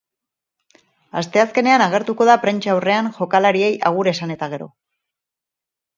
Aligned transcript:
Asteazkenean 1.21 1.83
agertuko 1.87 2.27
da 2.31 2.37
prentsa 2.45 2.73
aurrean 2.75 3.13
jokalariei 3.21 3.71
agur 3.91 4.13
esan 4.13 4.37
eta 4.37 4.53
gero. 4.55 4.71